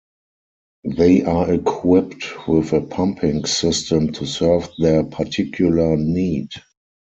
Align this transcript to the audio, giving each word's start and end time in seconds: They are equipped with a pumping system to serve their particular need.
They 0.95 1.21
are 1.25 1.53
equipped 1.53 2.47
with 2.47 2.73
a 2.73 2.81
pumping 2.81 3.45
system 3.45 4.11
to 4.13 4.25
serve 4.25 4.67
their 4.79 5.03
particular 5.03 5.95
need. 5.95 6.53